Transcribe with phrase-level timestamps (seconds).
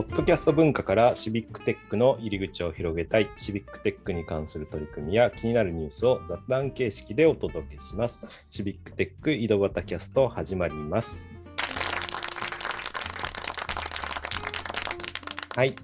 [0.00, 8.26] ポッドキャスト文化からシビックテックの入り口を広げたい、シビックテックに関する取り組みや気になるニュースを雑談形式でお届けします。
[8.48, 11.26] シビックテック井戸端キャスト始まります。
[15.54, 15.74] はい、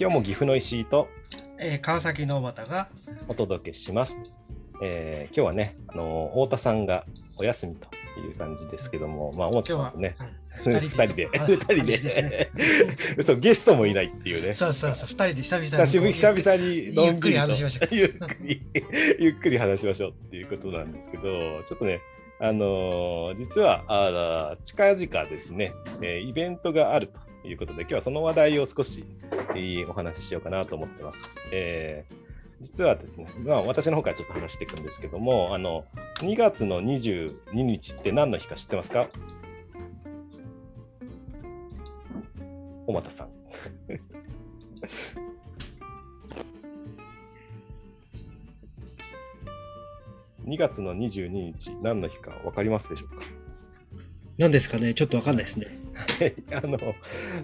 [0.00, 1.08] 今日も岐阜の石井と
[1.58, 2.88] えー川崎の端が
[3.28, 4.18] お届けします。
[4.82, 7.04] えー今日はね、あの太田さんが
[7.36, 7.88] お休みと
[8.20, 10.16] いう感じですけども、まあ、大田さんとね、
[10.70, 12.50] うん二人で、人で。
[13.16, 14.54] で、そうゲストもいないっていうね。
[14.54, 17.88] そうそうそう、二人で久々に久々にゆっくり話しましょう。
[17.94, 18.62] ゆっくり
[19.18, 22.00] ゆっくり話しましょうっていうことなんですけどちょっとね
[22.40, 27.08] あのー実はあー近々ですね、えーイベントがある
[27.42, 29.04] ということで今日はその話題を少し、
[29.54, 31.30] えーお話ししようかなと思ってます。
[31.52, 32.14] えー
[32.58, 35.84] 実はですね、まあ、私の方からちょっと話していくんですけども、あの
[36.20, 39.08] 2月の22日って何の日か知ってますか？
[42.86, 43.28] 小俣さん。
[50.46, 53.24] 2月の22日、何の日か分かりますでしょうか？
[54.38, 54.94] 何ですかね？
[54.94, 55.66] ちょっとわかんないですね。
[56.52, 56.78] あの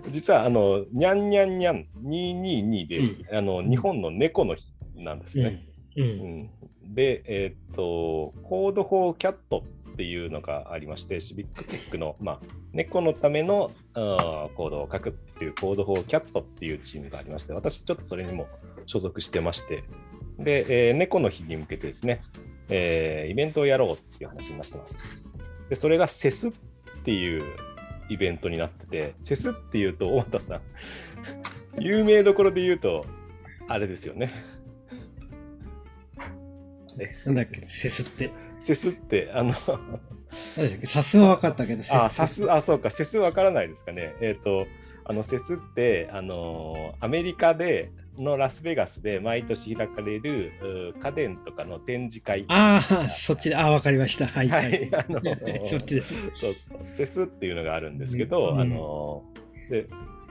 [0.08, 5.66] 実はあの、にゃんにゃんにゃん222で、うんあの日本の猫の日なんですよね。
[5.96, 6.04] うん。
[6.04, 6.06] う
[6.44, 6.50] ん
[6.94, 12.40] で、えーっと、 Code for Cat っっていうのがありまして、シビックテックの、まあ、
[12.72, 18.48] 猫のためのあーコードを書くっていう Code for Cat っていうチームがありまして、私ちょっとそれにも
[18.86, 19.84] 所属してまして、
[20.38, 22.22] で、えー猫の日に向けてですね、
[22.68, 24.98] えーイベントをやろうっていう話になってます。
[25.68, 26.52] で、それが CES っ
[27.04, 27.44] ていう
[28.08, 30.62] イベントになってて、 CES っていうと、大畑さん、
[31.80, 33.04] 有名どころで言うと、
[33.68, 34.32] あれですよね。
[37.24, 38.30] なんだっけセスって。
[38.62, 39.52] セスって、あの、
[40.84, 44.14] サスは分かったけど、セあ、サス、あ、そうか、セスわからないですかね。
[44.20, 44.66] えっ、と、
[45.05, 50.52] あの、セスって、あのアメリカで、のラスベガスで毎年開かれる
[50.95, 52.45] う家電とかの展示会。
[52.48, 54.27] ああ、そっちで、ああ、わかりました。
[54.27, 54.70] はい、ははい。
[54.70, 55.20] い、あの
[55.64, 56.14] そっちです。
[56.34, 59.24] そうそう、セスっていうのがあるんですけど、うんあの
[59.70, 59.86] で、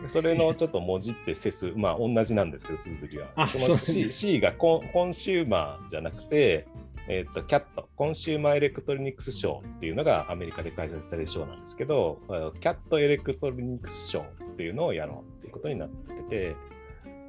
[0.08, 3.30] それのちょっともじって CES、まあ同じなんですけど、綴りは。
[3.36, 6.68] あその C, C が con consumer じゃなくて、
[7.08, 16.56] えっと、 cat、Consumer Electronics Show っていうのがアメリカで開催されるショーなんですけど、 Cat Electronics Show っていうのをやろうっていうことになってて、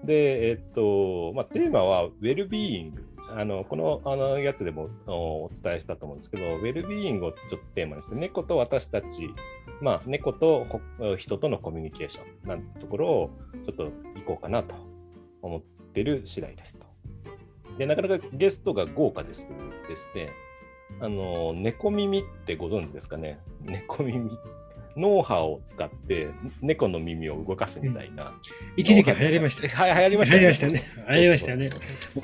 [0.05, 3.09] で、えっと、まあ、テーマはウェルビーイング。
[3.35, 9.31] あのこのあのやつでもお伝えしたと思うんですけど、ウェルビーイングをちょっとテーマにして、猫と私たち、
[9.81, 10.67] まあ、猫と
[11.17, 13.31] 人とのコミュニケーションなんてところを
[13.65, 13.91] ちょっと行
[14.27, 14.75] こうかなと
[15.41, 15.63] 思っ
[15.95, 16.92] てる次第ですと。
[17.79, 19.49] で、なかなかゲストが豪華です
[19.89, 20.31] ですね。
[21.01, 23.39] あの、猫耳ってご存知ですかね？
[23.63, 24.31] 猫耳。
[24.97, 26.29] 脳波を使って
[26.61, 28.35] 猫の耳を動かすみたいな。
[28.77, 29.77] 一時期流行りました。
[29.77, 30.83] はい、流行りました流行りましたね。
[31.09, 31.71] 流行りましたね。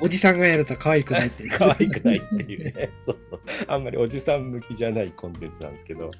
[0.03, 1.49] おじさんがやると可愛くないっていう。
[1.57, 2.91] 可愛くないっていうね。
[2.99, 3.41] そうそう。
[3.67, 6.13] あんまりおじさん向きじゃないコンテンツなんですけど、はい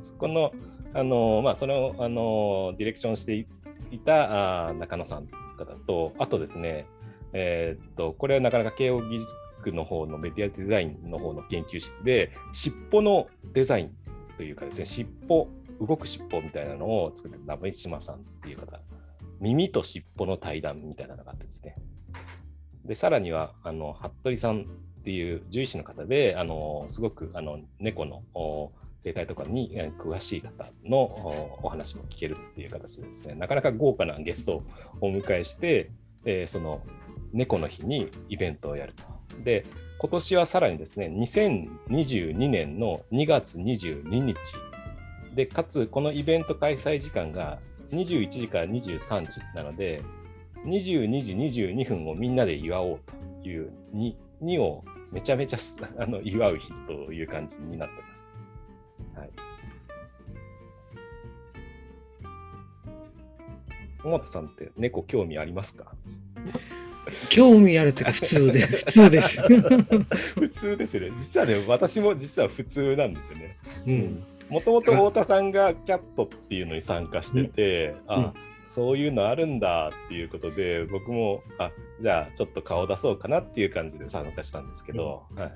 [0.00, 0.52] そこの、
[0.94, 3.34] あの、まあ、その、あの、ディレクションして
[3.90, 6.86] いたあー中野さんという方と、あとですね、
[7.32, 9.24] えーっと、これはなかなか慶応義
[9.58, 13.96] 塾の方のメディアデザインの方の研究室で、尻尾のデザイン
[14.36, 15.48] というかですね、尻尾、
[15.80, 18.80] 動く尻尾みたいなのを作ってた鍋島さんっていう方、
[19.40, 21.76] 耳と尻尾の対談みたいなのがあってですね、
[22.84, 28.22] で、さらには、あの、服部さんっていう獣医師の方で、あの、すごく、あの、猫の
[29.02, 30.98] 生態とかに詳しい方の
[31.62, 34.62] お話も聞けるっていう形でですね、なかなか豪華なゲストを
[35.00, 35.90] お迎えして、
[36.24, 36.82] えーその、
[37.32, 39.04] 猫の日にイベントをやると。
[39.44, 39.64] で、
[39.98, 44.36] 今年はさらにですね、2022年の2月22日
[45.34, 47.58] で、かつ、このイベント開催時間が
[47.92, 50.02] 21時から23時なので、
[50.64, 53.00] 22時22分をみんなで祝おう
[53.42, 55.58] という 2, 2をめちゃめちゃ
[55.98, 58.30] あの祝う日という感じになってます。
[59.14, 59.30] はい。
[64.04, 65.92] 尾本さんって猫興味ありますか？
[67.28, 69.40] 興味あるってか、普通で、 普通です。
[70.38, 71.12] 普通ですよね。
[71.16, 73.56] 実はね、私も実は普通なんですよね。
[73.86, 74.22] うん。
[74.48, 78.32] もともと太田さんがキャットっていうのに参加してて、あ、うん
[78.72, 85.50] そういうのあるんだっていうことで、僕も、あ、じゃあちょっと顔出そうかなっていう感じで参加したんですけど、はい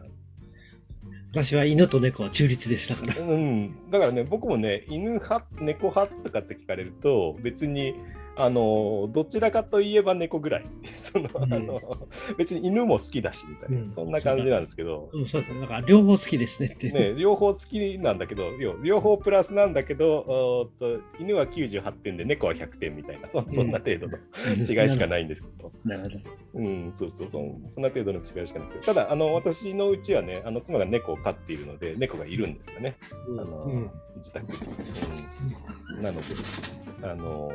[1.30, 2.88] 私は犬と猫は中立です。
[2.90, 3.26] だから。
[3.26, 7.94] うん、だからね、僕もね、犬派、猫派とかって聞かれると、別に
[8.36, 10.66] あのどちらかといえば猫ぐらい。
[10.96, 11.54] その、うん。
[11.54, 11.80] あの
[12.36, 13.90] 別に犬も好きだしみたいな、うん。
[13.90, 15.60] そんな感じなんですけど、うん、そうですね。
[15.60, 16.90] だから両方好きですねって。
[16.90, 23.28] ね、両方好きなんだけど両両方プラスなんだけどと犬は98点で猫は100点みたいな。
[23.28, 24.18] そそんな程度の
[24.56, 26.18] 違いしかないんですけど、なるほど。
[26.54, 32.96] うん、そうそうそうそんな程度の違いしかなくてただあの私のうちはねあの妻が猫を飼っているので猫がいるんですよね。
[33.38, 33.90] あの、うん。
[34.16, 34.52] 自宅。
[34.52, 34.58] に、
[35.96, 36.02] うん。
[36.02, 36.26] なので
[37.02, 37.52] あの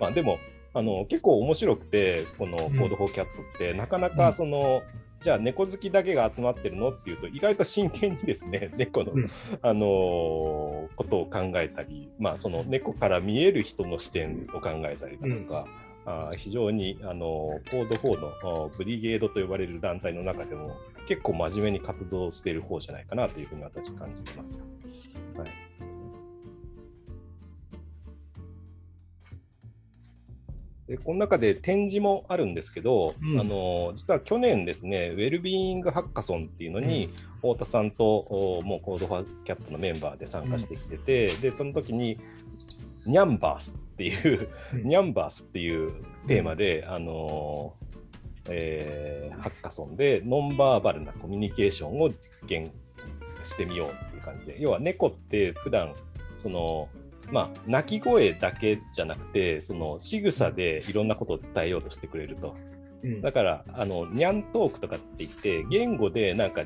[0.00, 0.38] まあでも
[0.74, 2.76] あの結構面白くてこのうん。
[2.78, 4.82] コードフォーキャットって、なかなかその、
[5.20, 9.26] じゃあ猫好きだけが集まってるのっていうと意外と真剣にですね 猫の、うん。
[9.62, 15.66] あのーことを考えたり、まあ、その猫から見える人の視点を考えたりだとか、
[16.06, 20.76] あー非常に、あのーコード4のブリゲードと呼ばれる団体の中でも
[21.08, 24.64] 結構真面目に活動している方じゃないかなというふうに私感じてますよ。
[25.36, 25.67] はい
[30.88, 33.40] でこの中で展示もあるんですけど、うん。
[33.40, 42.18] あの実は去年ですね、ウェルビーイングハッカソンっていうのに、太田さんとおもうコードファーキャットのメンバーで参加してきてて、でその時に
[43.04, 44.88] ニャンバースっていう、うん。
[44.88, 45.92] ニャンバースっていう
[46.26, 47.74] テーマで、あの
[48.48, 52.72] えーハッカソンでノンバーバルなコミュニケーションを実験
[53.42, 55.94] してみようっていう感じで要は猫って普段
[56.36, 56.88] その
[57.30, 62.56] まあ鳴き声だけじゃなくてその仕草でいろんなことを伝えようとしてくれると。
[63.02, 66.64] うんだから、あの、ニャントークとかって言って、言語でなんか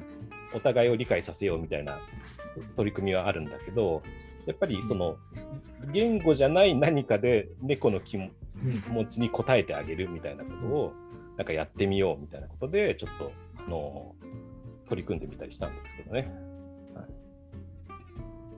[0.55, 1.99] お互いを理解させようみたいな
[2.77, 4.03] 取り組みはあるんだけど、
[4.47, 5.17] やっぱりその、
[5.93, 8.31] 言語じゃない何かで猫の気持
[9.09, 10.93] ちに応えてあげるみたいなことを、
[11.37, 14.15] なんかやってみようみたいなことで、ちょっと、あの、
[14.89, 16.33] 取り組んでみたりしたんですけどね。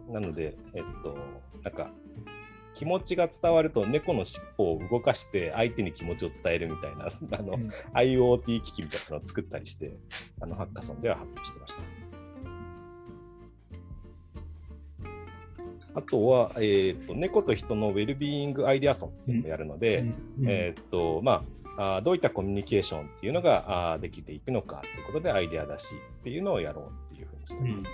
[0.09, 1.17] はい、なので、えっと、
[1.63, 1.91] なんか、
[2.75, 7.07] 気持ちが伝わると猫の尻尾を動かして相手に気持ちを伝えるみたいな
[7.39, 9.97] あの、うん IoT 機器みたいなのを作ったりして
[10.41, 11.83] あのハッカソンでは発表してました。
[15.97, 19.99] あとは、えーと、猫と人のウェルビーイングアイデアソンっていうのをやるので、
[20.41, 21.45] うんえーっとま
[21.77, 27.87] あ、あーどういったコミュニケーションっていうのがあーできていくのかということでアイデア出しっていうのをやろうっていうふうにしてます。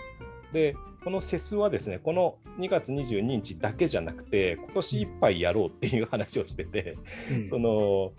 [0.52, 6.98] で、このセスはですね、この2月22日だけじゃなくて、今年いっぱいやろうっていう話をしてて、
[7.30, 7.44] うん。
[7.46, 8.12] その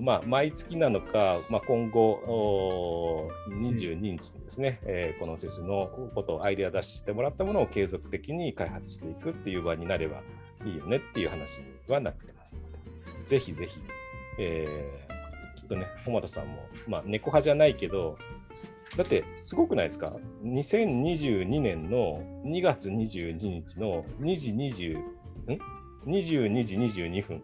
[0.00, 10.22] まあ、毎月なのか、まあ、今後おー22日にですね、えーこのセスのことをアイデア出ししてもらったものを継続的に開発していくっていう場になれば
[10.64, 12.62] いいよねっていう話にはなってますの
[13.18, 13.78] で、ぜひぜひ、
[14.38, 15.12] えー
[15.56, 18.18] きっとね、小俣さんも、まあ、猫派じゃないけど、
[18.96, 25.02] だってすごくないですか ?2022 年の2月22日の2時20、ん
[26.06, 27.42] ?22 時22分、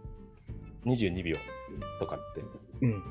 [0.85, 1.37] 22秒
[1.99, 2.43] とかって。
[2.83, 3.03] うん。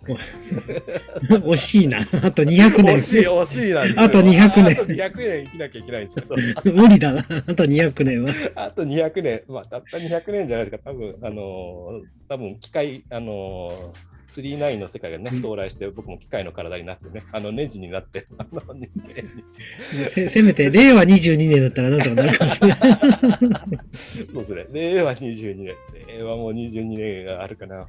[1.28, 1.98] 惜しいな。
[1.98, 2.96] あと200年。
[2.96, 6.36] 惜しい、惜しいなあと200年あと200年生きなきゃいけないんですけど、
[6.72, 7.20] 無理だな。
[7.20, 8.32] あと200年は。
[8.54, 22.78] あと200年、まあ、たった200年じゃないですか、多分あのー多分機械、あのー39の世界がね、うん到来して、僕も機械の体になってね、あのネジになって、あの2020せせめて、令和22年だったらなんとかなるかもしれない。
[24.30, 25.74] そうですね、令和22年、
[26.06, 27.88] 令和も22年があるかな、うん、わ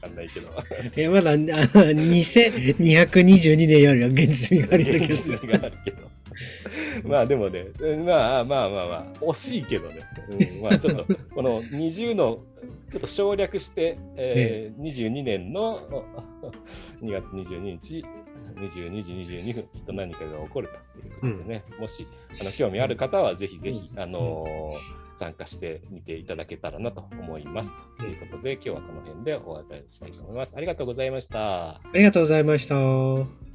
[0.00, 0.48] かんないけど。
[0.96, 4.98] いや、まだ、あ2222年よりは現実味があるけど。
[5.04, 6.10] 現実味があるけど。
[7.04, 10.02] まあでもね、うんまあまあまあまあ、惜しいけどね、
[10.54, 12.40] うん、まあちょっと、この20の、
[12.90, 15.80] ちょっと省略して、えー22年の
[17.02, 18.04] 2月22日、
[18.56, 22.06] 22時22分、きっと何かが起こるということでね、もし
[22.40, 27.74] あの興味ある方は、ぜひぜひ、あのー参加してみていただけたらなと思います。
[27.98, 30.56] ということで、今日はこの辺でお別れしたいと思います。
[30.56, 31.72] ありがとうございました。
[31.72, 33.49] ありがとうございました。